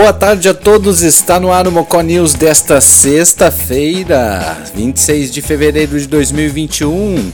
[0.00, 6.00] Boa tarde a todos, está no ar o Mocó News desta sexta-feira, 26 de fevereiro
[6.00, 7.30] de 2021.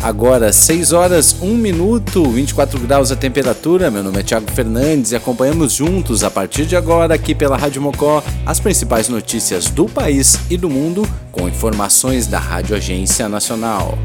[0.00, 3.90] Agora 6 horas 1 minuto, 24 graus a temperatura.
[3.90, 7.82] Meu nome é Thiago Fernandes e acompanhamos juntos a partir de agora aqui pela Rádio
[7.82, 13.98] Mocó as principais notícias do país e do mundo com informações da Rádio Agência Nacional.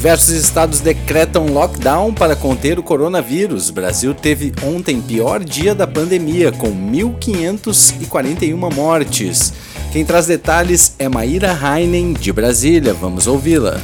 [0.00, 3.68] Diversos estados decretam lockdown para conter o coronavírus.
[3.68, 9.52] O Brasil teve ontem pior dia da pandemia, com 1.541 mortes.
[9.92, 12.94] Quem traz detalhes é Maíra Heinen, de Brasília.
[12.94, 13.78] Vamos ouvi-la.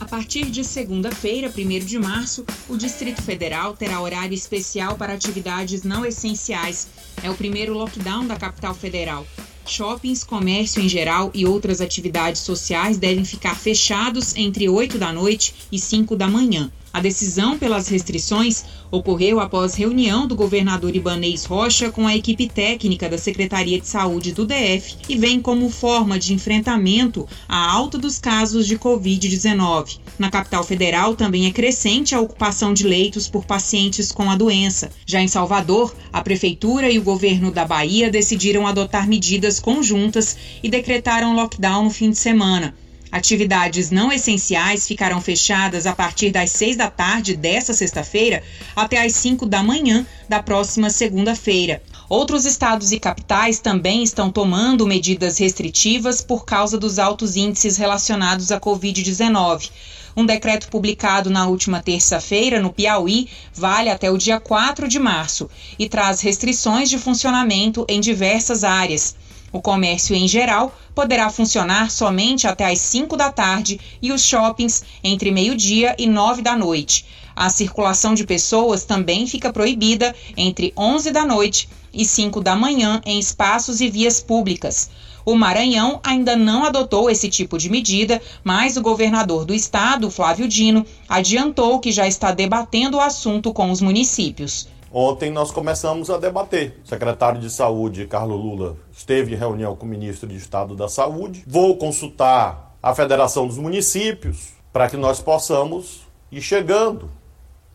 [0.00, 5.84] A partir de segunda-feira, 1 de março, o Distrito Federal terá horário especial para atividades
[5.84, 6.88] não essenciais.
[7.22, 9.24] É o primeiro lockdown da capital federal.
[9.66, 15.54] Shoppings, comércio em geral e outras atividades sociais devem ficar fechados entre 8 da noite
[15.70, 16.70] e 5 da manhã.
[16.94, 23.08] A decisão pelas restrições ocorreu após reunião do governador Ibanês Rocha com a equipe técnica
[23.08, 28.20] da Secretaria de Saúde do DF e vem como forma de enfrentamento à alta dos
[28.20, 29.98] casos de Covid-19.
[30.16, 34.88] Na capital federal também é crescente a ocupação de leitos por pacientes com a doença.
[35.04, 40.68] Já em Salvador, a prefeitura e o governo da Bahia decidiram adotar medidas conjuntas e
[40.68, 42.72] decretaram lockdown no fim de semana.
[43.14, 48.42] Atividades não essenciais ficarão fechadas a partir das 6 da tarde desta sexta-feira
[48.74, 51.80] até às 5 da manhã da próxima segunda-feira.
[52.08, 58.50] Outros estados e capitais também estão tomando medidas restritivas por causa dos altos índices relacionados
[58.50, 59.70] à Covid-19.
[60.16, 65.48] Um decreto publicado na última terça-feira no Piauí vale até o dia 4 de março
[65.78, 69.14] e traz restrições de funcionamento em diversas áreas.
[69.54, 74.82] O comércio em geral poderá funcionar somente até às 5 da tarde e os shoppings
[75.04, 77.06] entre meio-dia e 9 da noite.
[77.36, 83.00] A circulação de pessoas também fica proibida entre 11 da noite e 5 da manhã
[83.06, 84.90] em espaços e vias públicas.
[85.24, 90.48] O Maranhão ainda não adotou esse tipo de medida, mas o governador do estado, Flávio
[90.48, 94.66] Dino, adiantou que já está debatendo o assunto com os municípios.
[94.96, 96.80] Ontem nós começamos a debater.
[96.84, 100.88] O secretário de Saúde, Carlos Lula, esteve em reunião com o ministro de Estado da
[100.88, 101.42] Saúde.
[101.48, 107.10] Vou consultar a Federação dos Municípios para que nós possamos ir chegando.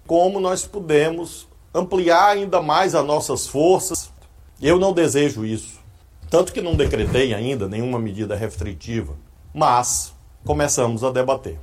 [0.07, 4.09] Como nós podemos ampliar ainda mais as nossas forças.
[4.61, 5.77] Eu não desejo isso.
[6.29, 9.13] Tanto que não decretei ainda nenhuma medida restritiva.
[9.53, 10.13] Mas
[10.45, 11.59] começamos a debater.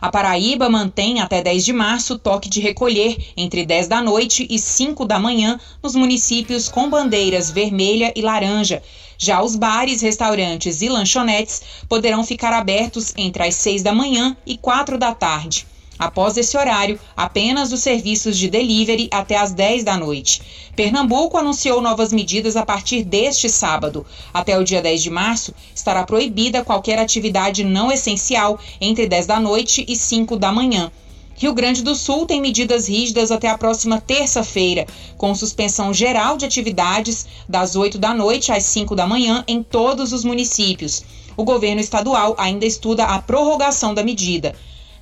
[0.00, 4.56] A Paraíba mantém até 10 de março toque de recolher entre 10 da noite e
[4.56, 8.80] 5 da manhã nos municípios com bandeiras vermelha e laranja.
[9.18, 14.56] Já os bares, restaurantes e lanchonetes poderão ficar abertos entre as 6 da manhã e
[14.56, 15.66] 4 da tarde.
[15.98, 20.40] Após esse horário, apenas os serviços de delivery até às 10 da noite.
[20.76, 24.06] Pernambuco anunciou novas medidas a partir deste sábado.
[24.32, 29.40] Até o dia 10 de março, estará proibida qualquer atividade não essencial entre 10 da
[29.40, 30.92] noite e 5 da manhã.
[31.34, 34.86] Rio Grande do Sul tem medidas rígidas até a próxima terça-feira,
[35.16, 40.12] com suspensão geral de atividades das 8 da noite às 5 da manhã em todos
[40.12, 41.02] os municípios.
[41.36, 44.54] O governo estadual ainda estuda a prorrogação da medida.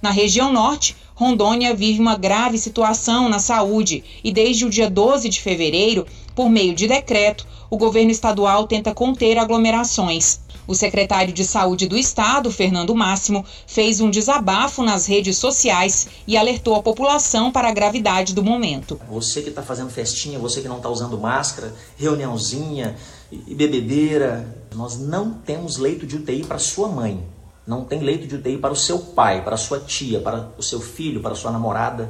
[0.02, 5.28] Na região norte, Rondônia vive uma grave situação na saúde e desde o dia 12
[5.30, 10.40] de fevereiro, por meio de decreto, o governo estadual tenta conter aglomerações.
[10.68, 16.36] O secretário de Saúde do Estado, Fernando Máximo, fez um desabafo nas redes sociais e
[16.36, 19.00] alertou a população para a gravidade do momento.
[19.08, 22.96] Você que está fazendo festinha, você que não está usando máscara, reuniãozinha
[23.30, 27.35] e bebedeira, nós não temos leito de UTI para sua mãe
[27.66, 30.62] não tem leito de UTI para o seu pai, para a sua tia, para o
[30.62, 32.08] seu filho, para a sua namorada.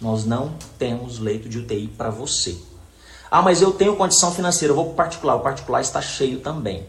[0.00, 2.58] Nós não temos leito de UTI para você.
[3.30, 5.36] Ah, mas eu tenho condição financeira, eu vou para o particular.
[5.36, 6.86] O particular está cheio também.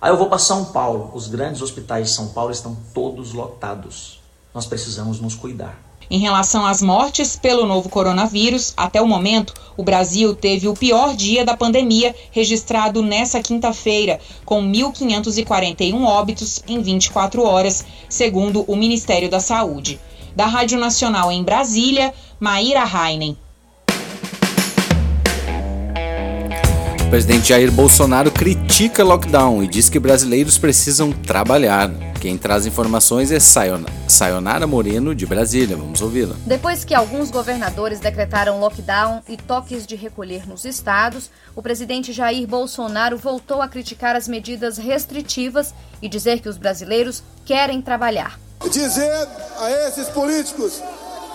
[0.00, 1.10] Aí eu vou para São Paulo.
[1.14, 4.20] Os grandes hospitais de São Paulo estão todos lotados.
[4.54, 5.89] Nós precisamos nos cuidar.
[6.10, 11.14] Em relação às mortes pelo novo coronavírus, até o momento, o Brasil teve o pior
[11.14, 19.30] dia da pandemia registrado nessa quinta-feira, com 1.541 óbitos em 24 horas, segundo o Ministério
[19.30, 20.00] da Saúde.
[20.34, 23.38] Da Rádio Nacional em Brasília, Maíra Heinen.
[27.06, 32.09] O presidente Jair Bolsonaro critica lockdown e diz que brasileiros precisam trabalhar.
[32.20, 35.74] Quem traz informações é Sayonara Moreno, de Brasília.
[35.74, 36.36] Vamos ouvi-la.
[36.44, 42.46] Depois que alguns governadores decretaram lockdown e toques de recolher nos estados, o presidente Jair
[42.46, 45.72] Bolsonaro voltou a criticar as medidas restritivas
[46.02, 48.38] e dizer que os brasileiros querem trabalhar.
[48.70, 49.26] dizer
[49.58, 50.82] a esses políticos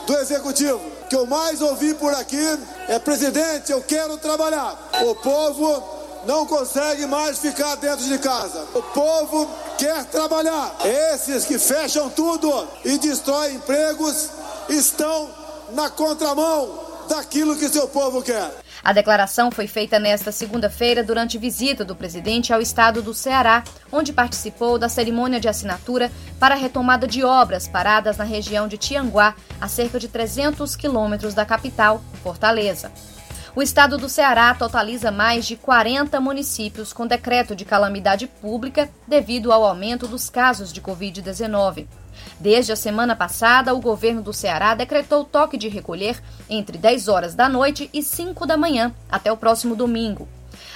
[0.05, 0.79] do executivo
[1.09, 4.77] que eu mais ouvi por aqui é presidente, eu quero trabalhar.
[5.03, 5.83] O povo
[6.27, 8.65] não consegue mais ficar dentro de casa.
[8.75, 10.75] O povo quer trabalhar.
[10.83, 14.29] Esses que fecham tudo e destroem empregos
[14.69, 15.29] estão
[15.73, 18.65] na contramão daquilo que seu povo quer.
[18.83, 24.13] A declaração foi feita nesta segunda-feira durante visita do presidente ao estado do Ceará, onde
[24.13, 29.33] participou da cerimônia de assinatura para a retomada de obras paradas na região de Tianguá,
[29.59, 32.91] a cerca de 300 quilômetros da capital, Fortaleza.
[33.55, 39.49] O estado do Ceará totaliza mais de 40 municípios com decreto de calamidade pública devido
[39.49, 41.87] ao aumento dos casos de Covid-19.
[42.37, 47.33] Desde a semana passada, o governo do Ceará decretou toque de recolher entre 10 horas
[47.33, 50.27] da noite e 5 da manhã, até o próximo domingo.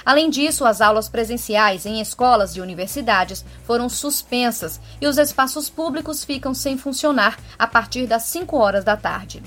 [0.02, 6.24] Além disso, as aulas presenciais em escolas e universidades foram suspensas e os espaços públicos
[6.24, 9.42] ficam sem funcionar a partir das 5 horas da tarde.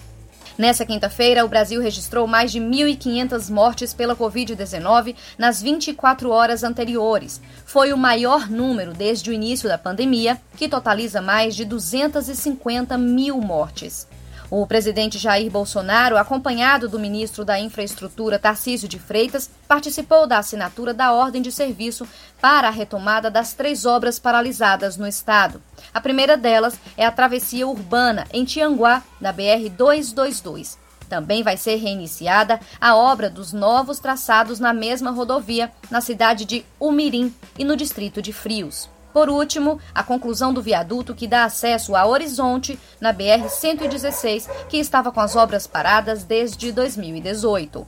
[0.56, 7.42] Nessa quinta-feira, o Brasil registrou mais de 1.500 mortes pela Covid-19 nas 24 horas anteriores.
[7.66, 13.42] Foi o maior número desde o início da pandemia, que totaliza mais de 250 mil
[13.42, 14.08] mortes.
[14.56, 20.94] O presidente Jair Bolsonaro, acompanhado do ministro da Infraestrutura Tarcísio de Freitas, participou da assinatura
[20.94, 22.08] da ordem de serviço
[22.40, 25.60] para a retomada das três obras paralisadas no estado.
[25.92, 30.78] A primeira delas é a travessia urbana em Tianguá, na BR 222.
[31.10, 36.64] Também vai ser reiniciada a obra dos novos traçados na mesma rodovia, na cidade de
[36.80, 38.93] Umirim e no distrito de Frios.
[39.14, 45.12] Por último, a conclusão do viaduto que dá acesso a Horizonte, na BR-116, que estava
[45.12, 47.86] com as obras paradas desde 2018.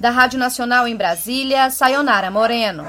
[0.00, 2.86] Da Rádio Nacional em Brasília, Sayonara Moreno.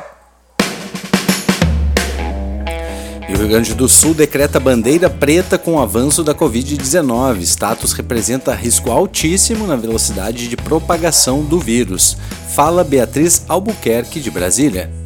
[3.44, 7.42] Rio Grande do Sul decreta bandeira preta com o avanço da Covid-19.
[7.42, 12.16] Status representa risco altíssimo na velocidade de propagação do vírus.
[12.56, 15.03] Fala Beatriz Albuquerque, de Brasília.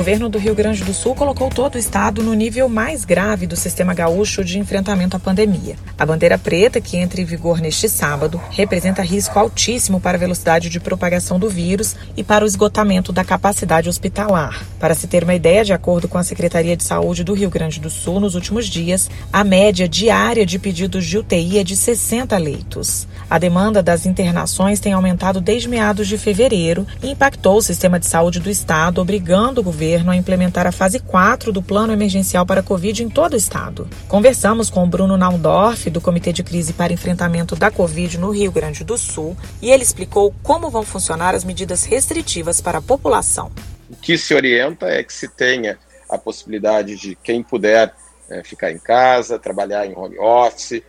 [0.00, 3.54] Governo do Rio Grande do Sul colocou todo o estado no nível mais grave do
[3.54, 5.76] sistema gaúcho de enfrentamento à pandemia.
[5.98, 10.70] A bandeira preta, que entra em vigor neste sábado, representa risco altíssimo para a velocidade
[10.70, 14.64] de propagação do vírus e para o esgotamento da capacidade hospitalar.
[14.78, 17.78] Para se ter uma ideia, de acordo com a Secretaria de Saúde do Rio Grande
[17.78, 22.38] do Sul, nos últimos dias, a média diária de pedidos de UTI é de 60
[22.38, 23.06] leitos.
[23.28, 28.06] A demanda das internações tem aumentado desde meados de fevereiro e impactou o sistema de
[28.06, 32.46] saúde do estado, obrigando o governo governo a implementar a fase 4 do Plano Emergencial
[32.46, 33.88] para a Covid em todo o estado.
[34.06, 38.52] Conversamos com o Bruno Naundorf, do Comitê de Crise para Enfrentamento da Covid no Rio
[38.52, 43.50] Grande do Sul, e ele explicou como vão funcionar as medidas restritivas para a população.
[43.90, 45.76] O que se orienta é que se tenha
[46.08, 47.92] a possibilidade de quem puder
[48.30, 50.84] é, ficar em casa, trabalhar em home office,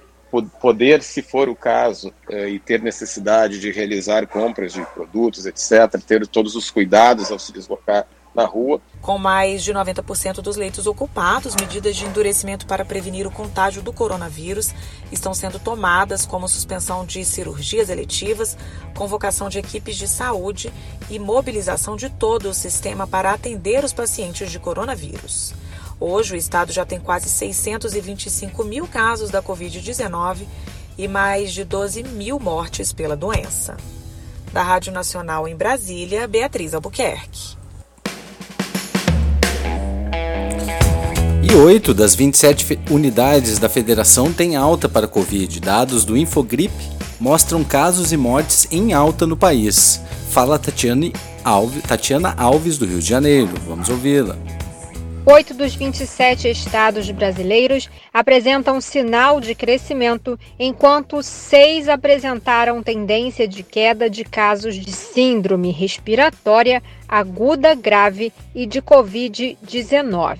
[0.61, 5.99] poder, se for o caso, é, e ter necessidade de realizar compras de produtos, etc.,
[6.05, 8.81] ter todos os cuidados ao se deslocar na rua.
[9.01, 13.91] Com mais de 90% dos leitos ocupados, medidas de endurecimento para prevenir o contágio do
[13.91, 14.73] coronavírus
[15.11, 18.57] estão sendo tomadas, como suspensão de cirurgias eletivas,
[18.95, 20.71] convocação de equipes de saúde
[21.09, 25.53] e mobilização de todo o sistema para atender os pacientes de coronavírus.
[25.99, 30.47] Hoje, o estado já tem quase 625 mil casos da Covid-19
[30.97, 33.77] e mais de 12 mil mortes pela doença.
[34.51, 37.60] Da Rádio Nacional em Brasília, Beatriz Albuquerque.
[41.51, 45.59] E 8 das 27 unidades da federação têm alta para Covid.
[45.59, 46.71] Dados do Infogrip
[47.19, 50.01] mostram casos e mortes em alta no país.
[50.29, 51.11] Fala Tatiane
[51.43, 53.51] Alves, Tatiana Alves, do Rio de Janeiro.
[53.67, 54.37] Vamos ouvi-la.
[55.25, 64.09] Oito dos 27 estados brasileiros apresentam sinal de crescimento, enquanto seis apresentaram tendência de queda
[64.09, 70.37] de casos de síndrome respiratória aguda grave e de Covid-19.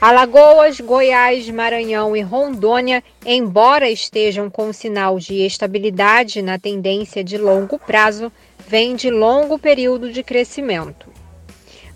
[0.00, 7.76] Alagoas, Goiás, Maranhão e Rondônia, embora estejam com sinal de estabilidade na tendência de longo
[7.76, 8.30] prazo,
[8.68, 11.09] vêm de longo período de crescimento.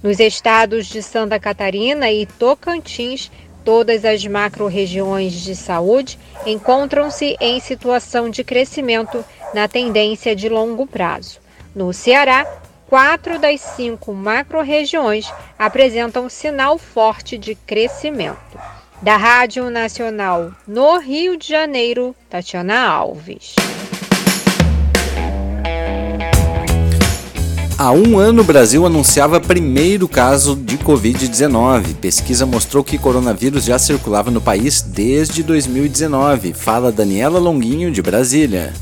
[0.05, 3.33] Nos estados de Santa Catarina e Tocantins,
[3.65, 11.41] todas as macro-regiões de saúde encontram-se em situação de crescimento na tendência de longo prazo.
[11.75, 12.45] No Ceará,
[12.87, 18.61] quatro das cinco macro-regiões apresentam sinal forte de crescimento.
[19.01, 23.55] Da Rádio Nacional no Rio de Janeiro, Tatiana Alves.
[27.85, 31.97] Há um ano, o Brasil anunciava primeiro caso de Covid-19.
[32.01, 36.55] Pesquisa mostrou que coronavírus já circulava no país desde 2019.
[36.55, 38.73] Fala Daniela Longuinho, de Brasília.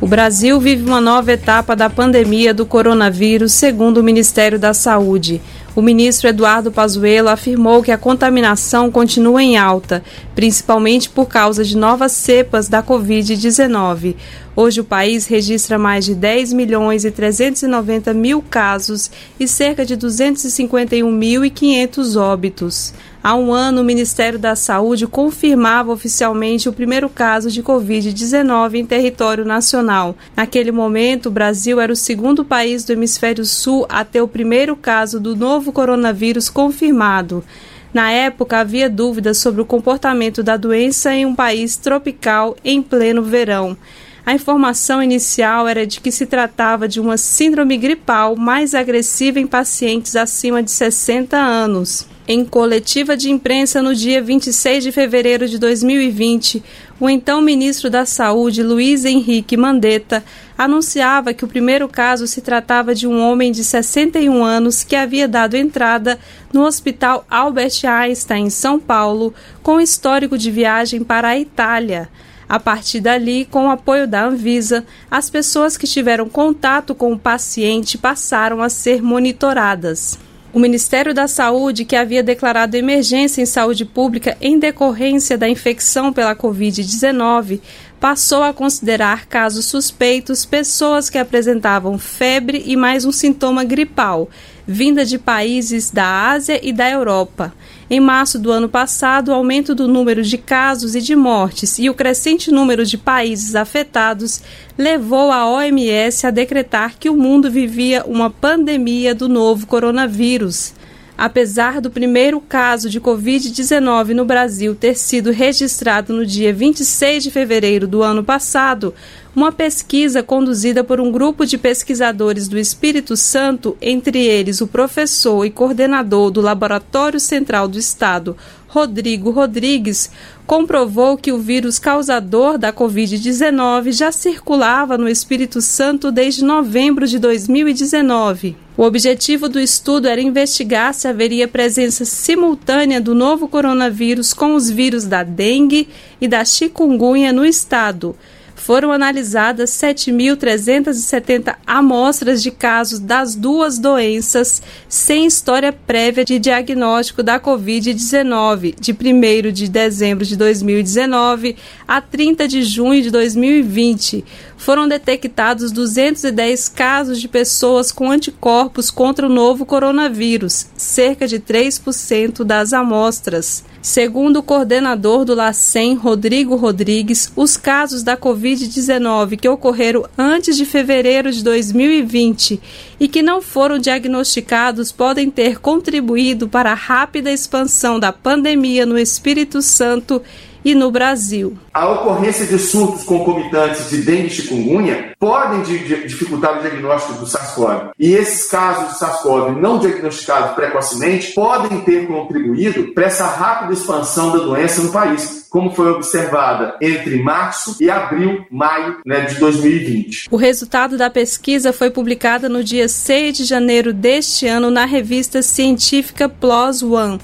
[0.00, 5.42] O Brasil vive uma nova etapa da pandemia do coronavírus, segundo o Ministério da Saúde.
[5.74, 10.02] O ministro Eduardo Pazuello afirmou que a contaminação continua em alta,
[10.34, 14.16] principalmente por causa de novas cepas da Covid-19.
[14.56, 19.08] Hoje o país registra mais de 10 milhões e 390 mil casos
[19.38, 22.92] e cerca de 251.500 óbitos.
[23.22, 28.86] Há um ano, o Ministério da Saúde confirmava oficialmente o primeiro caso de Covid-19 em
[28.86, 30.16] território nacional.
[30.34, 34.74] Naquele momento, o Brasil era o segundo país do hemisfério sul a ter o primeiro
[34.74, 37.44] caso do novo coronavírus confirmado.
[37.92, 43.22] Na época, havia dúvidas sobre o comportamento da doença em um país tropical em pleno
[43.22, 43.76] verão.
[44.24, 49.46] A informação inicial era de que se tratava de uma síndrome gripal mais agressiva em
[49.46, 52.06] pacientes acima de 60 anos.
[52.28, 56.62] Em coletiva de imprensa no dia 26 de fevereiro de 2020,
[57.00, 60.22] o então ministro da Saúde, Luiz Henrique Mandetta,
[60.56, 65.26] anunciava que o primeiro caso se tratava de um homem de 61 anos que havia
[65.26, 66.20] dado entrada
[66.52, 72.08] no Hospital Albert Einstein, em São Paulo, com histórico de viagem para a Itália.
[72.50, 77.18] A partir dali, com o apoio da Anvisa, as pessoas que tiveram contato com o
[77.18, 80.18] paciente passaram a ser monitoradas.
[80.52, 86.12] O Ministério da Saúde, que havia declarado emergência em saúde pública em decorrência da infecção
[86.12, 87.60] pela Covid-19,
[88.00, 94.28] passou a considerar casos suspeitos pessoas que apresentavam febre e mais um sintoma gripal,
[94.66, 97.54] vinda de países da Ásia e da Europa.
[97.92, 101.90] Em março do ano passado, o aumento do número de casos e de mortes e
[101.90, 104.40] o crescente número de países afetados
[104.78, 110.72] levou a OMS a decretar que o mundo vivia uma pandemia do novo coronavírus.
[111.20, 117.30] Apesar do primeiro caso de Covid-19 no Brasil ter sido registrado no dia 26 de
[117.30, 118.94] fevereiro do ano passado,
[119.36, 125.44] uma pesquisa conduzida por um grupo de pesquisadores do Espírito Santo, entre eles o professor
[125.44, 128.34] e coordenador do Laboratório Central do Estado,
[128.66, 130.10] Rodrigo Rodrigues,
[130.46, 137.18] comprovou que o vírus causador da Covid-19 já circulava no Espírito Santo desde novembro de
[137.18, 138.56] 2019.
[138.80, 144.70] O objetivo do estudo era investigar se haveria presença simultânea do novo coronavírus com os
[144.70, 145.86] vírus da dengue
[146.18, 148.16] e da chikungunya no estado.
[148.60, 157.40] Foram analisadas 7.370 amostras de casos das duas doenças sem história prévia de diagnóstico da
[157.40, 161.56] Covid-19, de 1 de dezembro de 2019
[161.88, 164.24] a 30 de junho de 2020.
[164.58, 172.44] Foram detectados 210 casos de pessoas com anticorpos contra o novo coronavírus, cerca de 3%
[172.44, 173.64] das amostras.
[173.82, 180.66] Segundo o coordenador do LACEN, Rodrigo Rodrigues, os casos da Covid-19 que ocorreram antes de
[180.66, 182.60] fevereiro de 2020
[183.00, 188.98] e que não foram diagnosticados podem ter contribuído para a rápida expansão da pandemia no
[188.98, 190.20] Espírito Santo
[190.64, 191.56] e no Brasil.
[191.72, 197.90] A ocorrência de surtos concomitantes de dengue e chikungunya podem dificultar o diagnóstico do SARS-CoV.
[197.98, 204.32] E esses casos de SARS-CoV não diagnosticados precocemente podem ter contribuído para essa rápida expansão
[204.32, 210.28] da doença no país, como foi observada entre março e abril, maio né, de 2020.
[210.30, 215.42] O resultado da pesquisa foi publicado no dia 6 de janeiro deste ano na revista
[215.42, 217.20] científica PLOS ONE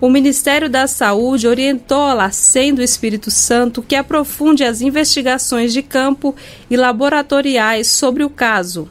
[0.00, 5.82] o Ministério da Saúde orientou a LACEN do Espírito Santo que aprofunde as investigações de
[5.82, 6.34] campo
[6.70, 8.88] e laboratoriais sobre o caso.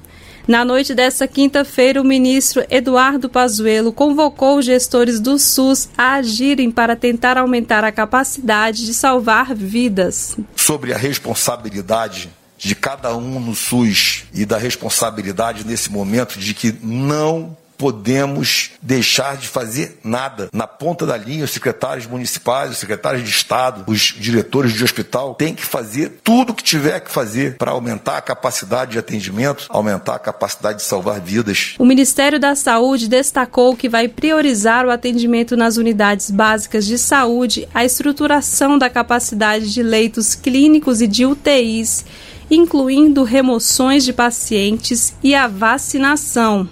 [0.48, 6.72] Na noite desta quinta-feira, o ministro Eduardo Pazuello convocou os gestores do SUS a agirem
[6.72, 10.38] para tentar aumentar a capacidade de salvar vidas.
[10.56, 16.74] Sobre a responsabilidade de cada um no SUS e da responsabilidade nesse momento de que
[16.82, 20.50] não podemos deixar de fazer nada.
[20.52, 25.36] Na ponta da linha, os secretários municipais, os secretários de Estado, os diretores de hospital
[25.36, 29.66] têm que fazer tudo o que tiver que fazer para aumentar a capacidade de atendimento,
[29.70, 31.76] aumentar a capacidade de salvar vidas.
[31.78, 37.68] O Ministério da Saúde destacou que vai priorizar o atendimento nas unidades básicas de saúde,
[37.74, 42.06] a estruturação da capacidade de leitos clínicos e de UTIs,
[42.50, 46.70] incluindo remoções de pacientes e a vacinação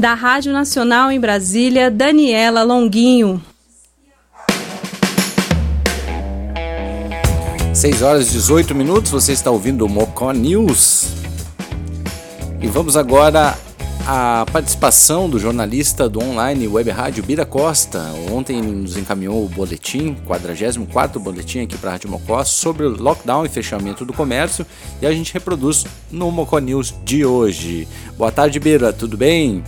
[0.00, 3.40] da Rádio Nacional em Brasília, Daniela Longuinho.
[7.74, 11.08] 6 horas e 18 minutos, você está ouvindo o Mocó News.
[12.62, 13.58] E vamos agora
[14.06, 18.00] à participação do jornalista do online web rádio Bira Costa.
[18.32, 23.44] Ontem nos encaminhou o boletim, 44 boletim aqui para a Rádio Mocó sobre o lockdown
[23.44, 24.66] e fechamento do comércio
[25.02, 27.86] e a gente reproduz no Mocó News de hoje.
[28.16, 29.62] Boa tarde, Bira, tudo bem?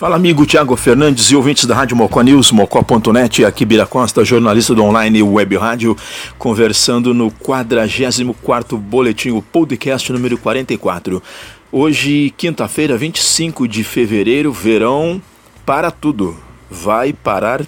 [0.00, 4.74] Fala amigo Tiago Fernandes e ouvintes da Rádio Mocó News, mocó.net, aqui Bira Costa, jornalista
[4.74, 5.94] do online Web Rádio,
[6.38, 11.22] conversando no 44º Boletim, o podcast número 44.
[11.70, 15.20] Hoje, quinta-feira, 25 de fevereiro, verão
[15.66, 16.34] para tudo.
[16.70, 17.60] Vai parar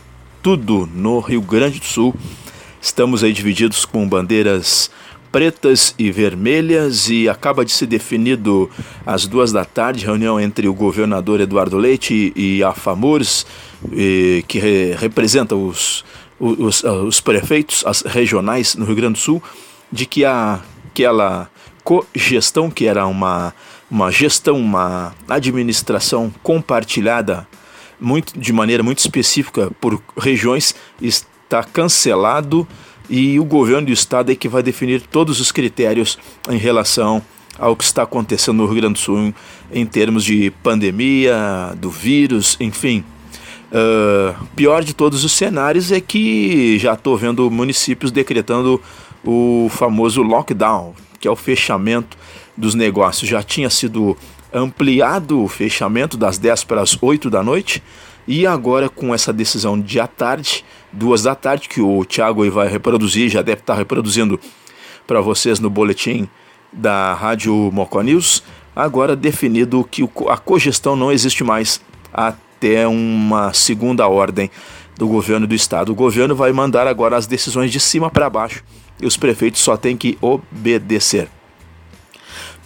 [0.43, 2.15] tudo no Rio Grande do Sul.
[2.81, 4.91] Estamos aí divididos com bandeiras
[5.33, 8.71] pretas e vermelhas e acaba de ser definido
[9.07, 13.47] às duas da tarde reunião entre o governador Eduardo Leite e a FAMURS,
[14.47, 16.05] que re, representa os,
[16.39, 19.43] os, os prefeitos as regionais no Rio Grande do Sul,
[19.91, 21.51] de que a, aquela
[21.83, 23.55] cogestão, que era uma,
[23.91, 27.49] uma gestão, uma administração compartilhada
[27.99, 32.69] muito, de maneira muito específica por regiões, está cancelado
[33.09, 37.23] e o governo do estado é que vai definir todos os critérios em relação
[37.59, 39.35] ao que está acontecendo no Rio Grande do Sul
[39.73, 43.05] em termos de pandemia, do vírus, enfim.
[43.71, 48.81] Uh, pior de todos os cenários é que já estou vendo municípios decretando
[49.25, 52.17] o famoso lockdown, que é o fechamento
[52.57, 53.29] dos negócios.
[53.29, 54.17] Já tinha sido
[54.53, 57.83] ampliado o fechamento das 10 para as 8 da noite
[58.27, 62.69] e agora com essa decisão de à tarde duas da tarde, que o Thiago vai
[62.69, 64.39] reproduzir, já deve estar reproduzindo
[65.07, 66.29] para vocês no boletim
[66.73, 68.43] da Rádio Mocó News.
[68.77, 71.81] Agora definido que a cogestão não existe mais
[72.13, 74.51] até uma segunda ordem
[74.97, 75.93] do governo do estado.
[75.93, 78.63] O governo vai mandar agora as decisões de cima para baixo
[79.01, 81.29] e os prefeitos só têm que obedecer.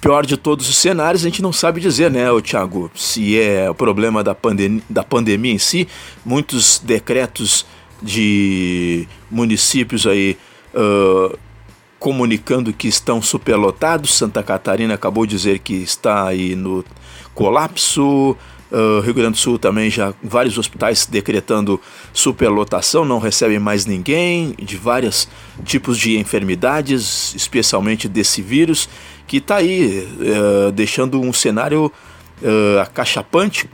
[0.00, 3.74] Pior de todos os cenários, a gente não sabe dizer, né, Thiago, se é o
[3.74, 5.88] problema da, pandem da pandemia em si.
[6.24, 7.64] Muitos decretos
[8.02, 10.37] de municípios aí
[10.74, 11.37] uh,
[11.98, 14.14] comunicando que estão superlotados.
[14.14, 16.85] Santa Catarina acabou de dizer que está aí no
[17.35, 18.37] colapso.
[18.70, 21.80] Uh, Rio Grande do Sul também já vários hospitais decretando
[22.12, 25.28] superlotação, não recebem mais ninguém de vários
[25.64, 28.88] tipos de enfermidades, especialmente desse vírus
[29.26, 31.92] que está aí uh, deixando um cenário
[32.42, 33.68] uh, acachapante,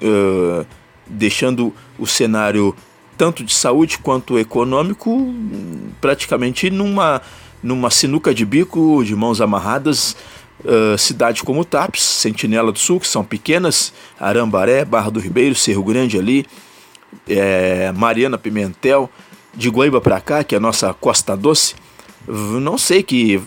[1.07, 2.75] deixando o cenário
[3.19, 5.33] tanto de saúde quanto econômico,
[6.01, 7.21] praticamente numa
[7.63, 10.17] numa sinuca de bico, de mãos amarradas,
[10.65, 15.85] uh, cidade como Tapes, Sentinela do Sul, que são pequenas, Arambaré, Barra do Ribeiro, Cerro
[15.85, 16.45] Grande ali,
[17.29, 19.09] é, Mariana Pimentel,
[19.55, 21.75] de Guaíba para cá, que é a nossa Costa Doce,
[22.27, 23.41] não sei que,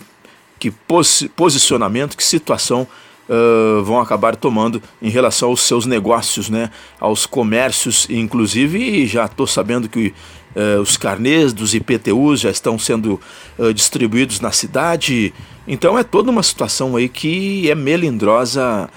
[0.58, 2.86] que pos, posicionamento, que situação
[3.28, 9.46] uh, vão acabar tomando em relação aos seus negócios, né, aos comércios, inclusive já estou
[9.46, 10.14] sabendo que
[10.54, 13.20] uh, os carnês dos IPTUs já estão sendo
[13.58, 15.32] uh, distribuídos na cidade,
[15.66, 18.88] então é toda uma situação aí que é melindrosa,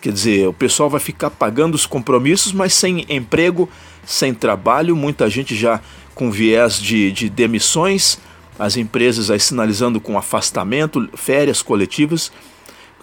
[0.00, 3.68] quer dizer, o pessoal vai ficar pagando os compromissos, mas sem emprego,
[4.04, 5.80] sem trabalho, muita gente já
[6.14, 8.18] com viés de, de demissões,
[8.58, 12.30] as empresas aí sinalizando com afastamento, férias coletivas,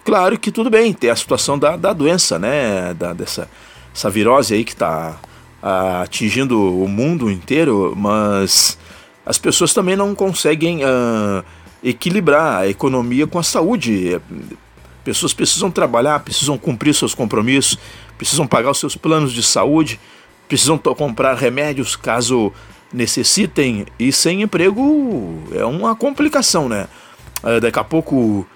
[0.04, 2.92] Claro que tudo bem, tem a situação da, da doença, né?
[2.94, 3.48] Da, dessa
[3.94, 5.18] essa virose aí que está
[6.02, 8.78] atingindo o mundo inteiro, mas
[9.24, 11.44] as pessoas também não conseguem uh,
[11.84, 14.18] equilibrar a economia com a saúde.
[15.04, 17.78] Pessoas precisam trabalhar, precisam cumprir seus compromissos,
[18.16, 20.00] precisam pagar os seus planos de saúde,
[20.48, 22.50] precisam comprar remédios caso
[22.92, 26.86] necessitem, e sem emprego é uma complicação, né?
[27.42, 28.46] Uh, daqui a pouco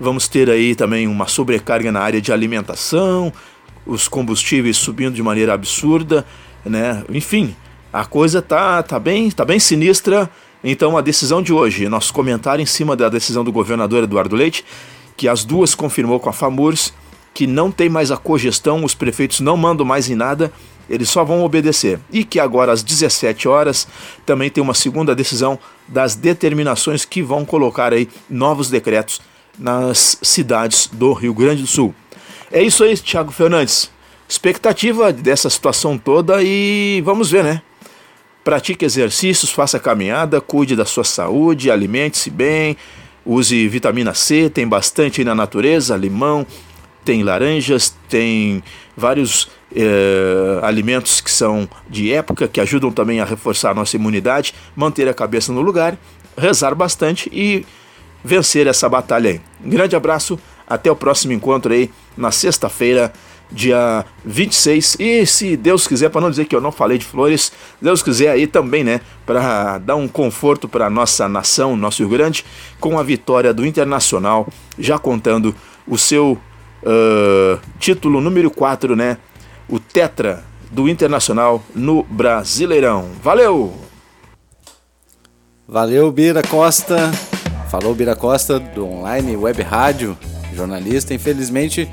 [0.00, 3.30] Vamos ter aí também uma sobrecarga na área de alimentação,
[3.84, 6.24] os combustíveis subindo de maneira absurda,
[6.64, 7.04] né?
[7.10, 7.54] Enfim,
[7.92, 10.30] a coisa tá, tá, bem, tá bem sinistra.
[10.64, 14.64] Então a decisão de hoje, nosso comentário em cima da decisão do governador Eduardo Leite,
[15.18, 16.94] que as duas confirmou com a FAMURS,
[17.34, 20.50] que não tem mais a cogestão, os prefeitos não mandam mais em nada,
[20.90, 22.00] eles só vão obedecer.
[22.12, 23.86] E que agora às 17 horas
[24.26, 29.20] também tem uma segunda decisão das determinações que vão colocar aí novos decretos
[29.56, 31.94] nas cidades do Rio Grande do Sul.
[32.50, 33.88] É isso aí, Thiago Fernandes.
[34.28, 37.62] Expectativa dessa situação toda e vamos ver, né?
[38.42, 42.76] Pratique exercícios, faça caminhada, cuide da sua saúde, alimente-se bem,
[43.24, 46.46] use vitamina C, tem bastante aí na natureza, limão,
[47.04, 48.62] tem laranjas, tem
[48.96, 54.54] vários eh, alimentos que são de época, que ajudam também a reforçar a nossa imunidade,
[54.74, 55.96] manter a cabeça no lugar,
[56.36, 57.64] rezar bastante e
[58.24, 59.40] vencer essa batalha aí.
[59.64, 63.12] Um grande abraço, até o próximo encontro aí na sexta-feira,
[63.50, 64.96] dia 26.
[65.00, 68.30] E se Deus quiser, para não dizer que eu não falei de flores, Deus quiser
[68.30, 72.44] aí também, né, para dar um conforto para nossa nação, nosso Rio Grande,
[72.78, 75.54] com a vitória do Internacional, já contando
[75.86, 76.38] o seu
[76.82, 79.18] uh, título número 4, né,
[79.70, 83.06] o Tetra do Internacional no Brasileirão.
[83.22, 83.72] Valeu!
[85.66, 87.10] Valeu, Bira Costa.
[87.70, 90.18] Falou Bira Costa do Online Web Rádio,
[90.54, 91.14] jornalista.
[91.14, 91.88] Infelizmente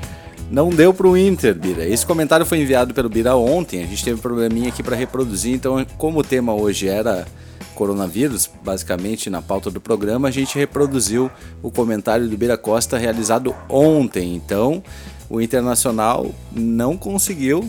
[0.50, 1.86] não deu para o Inter, Bira.
[1.86, 3.84] Esse comentário foi enviado pelo Bira ontem.
[3.84, 5.54] A gente teve um probleminha aqui para reproduzir.
[5.54, 7.26] Então, como o tema hoje era
[7.74, 11.30] coronavírus, basicamente na pauta do programa, a gente reproduziu
[11.62, 14.34] o comentário do Bira Costa realizado ontem.
[14.34, 14.82] Então,
[15.28, 17.68] o Internacional não conseguiu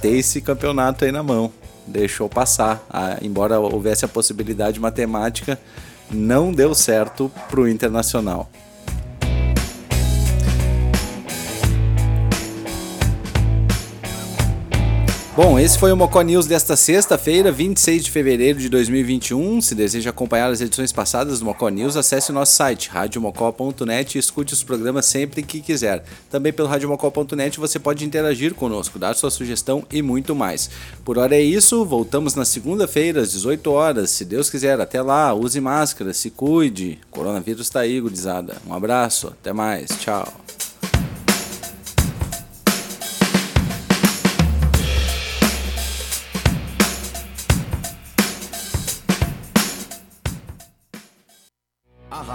[0.00, 1.52] ter esse campeonato aí na mão.
[1.86, 5.58] Deixou passar, ah, embora houvesse a possibilidade matemática
[6.10, 8.48] não deu certo para o Internacional.
[15.36, 19.60] Bom, esse foi o Mocó News desta sexta-feira, 26 de fevereiro de 2021.
[19.60, 24.20] Se deseja acompanhar as edições passadas do Mocó News, acesse o nosso site, radiomocó.net e
[24.20, 26.04] escute os programas sempre que quiser.
[26.30, 30.70] Também pelo radiomocó.net você pode interagir conosco, dar sua sugestão e muito mais.
[31.04, 34.80] Por hora é isso, voltamos na segunda-feira às 18 horas, se Deus quiser.
[34.80, 37.00] Até lá, use máscara, se cuide.
[37.10, 38.54] Coronavírus está aí, gurizada.
[38.64, 40.32] Um abraço, até mais, tchau.